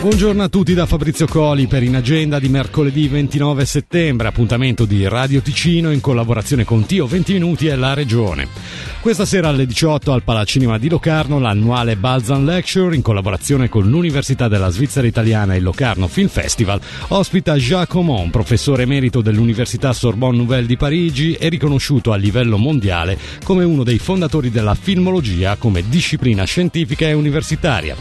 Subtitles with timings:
[0.00, 5.06] Buongiorno a tutti da Fabrizio Coli per In Agenda di mercoledì 29 settembre, appuntamento di
[5.06, 8.48] Radio Ticino in collaborazione con Tio 20 Minuti e la Regione.
[9.00, 14.46] Questa sera alle 18 al Palacinema di Locarno l'annuale Balzan Lecture in collaborazione con l'Università
[14.46, 20.36] della Svizzera Italiana e il Locarno Film Festival ospita Jacques Aumont, professore emerito dell'Università Sorbonne
[20.36, 25.88] Nouvelle di Parigi e riconosciuto a livello mondiale come uno dei fondatori della filmologia come
[25.88, 27.96] disciplina scientifica e universitaria.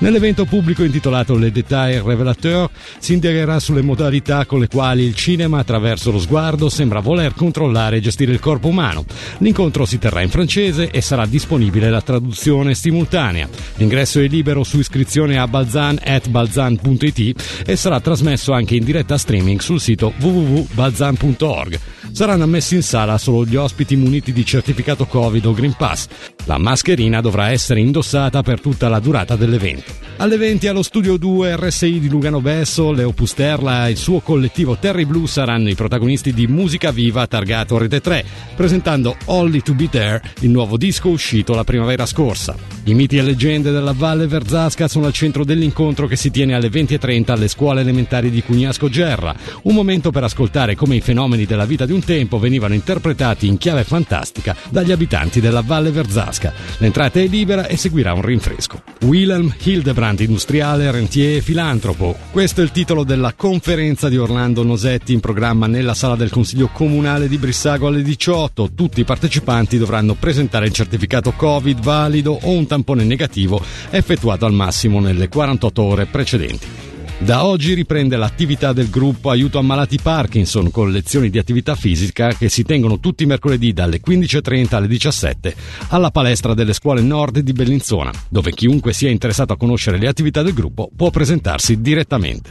[0.00, 5.60] Nell'evento pubblico intitolato Le Détails Révélateurs si indagherà sulle modalità con le quali il cinema
[5.60, 9.06] attraverso lo sguardo sembra voler controllare e gestire il corpo umano.
[9.38, 13.48] L'incontro si terrà in francese e sarà disponibile la traduzione simultanea.
[13.76, 19.80] L'ingresso è libero su iscrizione a balzan.balzan.it e sarà trasmesso anche in diretta streaming sul
[19.80, 21.78] sito www.balzan.org.
[22.10, 26.08] Saranno ammessi in sala solo gli ospiti muniti di certificato Covid o Green Pass.
[26.44, 30.02] La mascherina dovrà essere indossata per tutta la durata dell'evento.
[30.18, 34.76] Alle 20 allo studio 2 RSI di Lugano Besso, Leo Pusterla e il suo collettivo
[34.76, 39.88] Terry Blue saranno i protagonisti di Musica Viva targato Rete 3, presentando Only to Be
[39.88, 42.54] There, il nuovo disco uscito la primavera scorsa.
[42.84, 46.68] I miti e leggende della Valle Verzasca sono al centro dell'incontro che si tiene alle
[46.68, 51.64] 20.30 alle scuole elementari di Cugnasco Gerra, un momento per ascoltare come i fenomeni della
[51.64, 56.52] vita di un tempo venivano interpretati in chiave fantastica dagli abitanti della Valle Verzasca.
[56.78, 58.91] L'entrata è libera e seguirà un rinfresco.
[59.02, 62.16] Wilhelm Hildebrand, industriale, rentier e filantropo.
[62.30, 66.68] Questo è il titolo della conferenza di Orlando Nosetti in programma nella sala del Consiglio
[66.68, 68.70] Comunale di Brissago alle 18.
[68.74, 73.60] Tutti i partecipanti dovranno presentare il certificato Covid valido o un tampone negativo
[73.90, 76.81] effettuato al massimo nelle 48 ore precedenti.
[77.18, 82.32] Da oggi riprende l'attività del gruppo Aiuto a Malati Parkinson con lezioni di attività fisica
[82.32, 85.54] che si tengono tutti i mercoledì dalle 15.30 alle 17
[85.88, 90.42] alla palestra delle scuole nord di Bellinzona, dove chiunque sia interessato a conoscere le attività
[90.42, 92.50] del gruppo può presentarsi direttamente.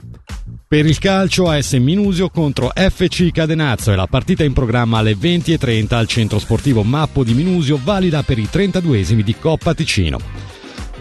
[0.71, 5.95] Per il calcio AS Minusio contro FC Cadenazzo e la partita in programma alle 20.30
[5.95, 10.40] al centro sportivo Mappo di Minusio valida per i 32esimi di Coppa Ticino.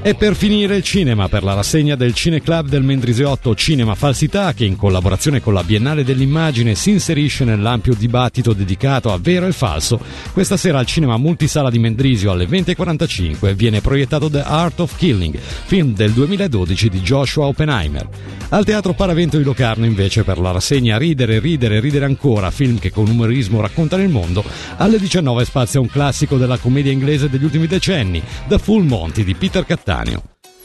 [0.03, 4.65] E per finire il cinema per la rassegna del Cineclub del Mendrisiotto Cinema Falsità che
[4.65, 10.01] in collaborazione con la Biennale dell'Immagine si inserisce nell'ampio dibattito dedicato a vero e falso.
[10.33, 15.37] Questa sera al cinema multisala di Mendrisio alle 20.45 viene proiettato The Art of Killing,
[15.37, 18.09] film del 2012 di Joshua Oppenheimer.
[18.53, 22.91] Al Teatro Paravento di Locarno invece per la rassegna Ridere, ridere, ridere ancora, film che
[22.91, 24.43] con umorismo raccontano il mondo,
[24.79, 29.35] alle 19 spazia un classico della commedia inglese degli ultimi decenni, The Full Monty di
[29.35, 30.23] Peter Cattaneo.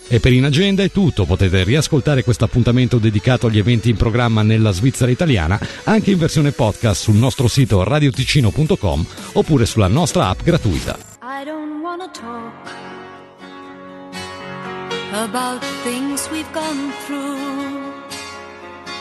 [0.08, 4.44] E per In Agenda è tutto, potete riascoltare questo appuntamento dedicato agli eventi in programma
[4.44, 10.44] nella Svizzera italiana anche in versione podcast sul nostro sito radioticino.com oppure sulla nostra app
[10.44, 10.96] gratuita.
[11.24, 12.53] I don't wanna talk
[15.12, 17.92] about things we've gone through,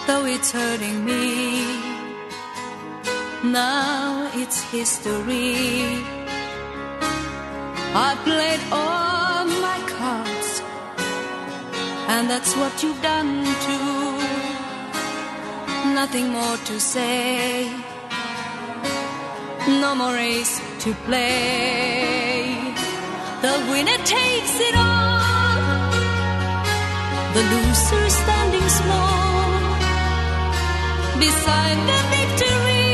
[0.06, 1.66] though it's hurting me.
[3.42, 6.02] Now it's history.
[7.92, 9.13] I played all
[12.16, 14.08] and that's what you've done too.
[15.98, 17.68] Nothing more to say,
[19.82, 20.54] no more race
[20.84, 22.44] to play.
[23.44, 25.90] The winner takes it all,
[27.36, 29.44] the loser standing small
[31.24, 32.93] beside the victory.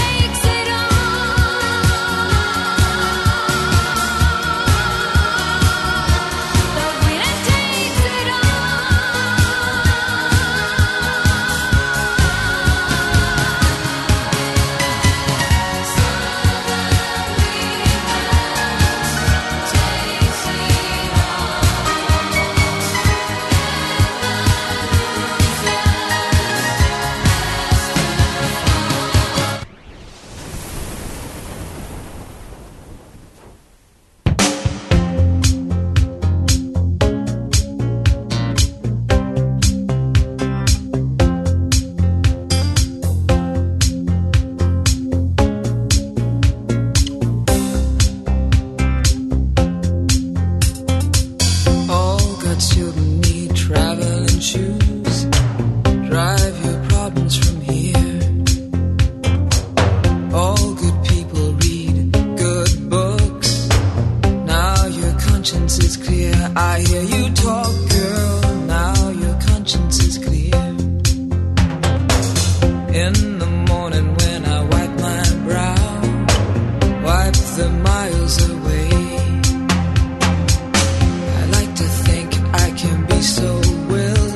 [83.21, 84.27] so well.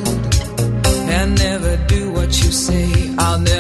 [1.09, 3.13] and never do what you say.
[3.17, 3.54] I'll never.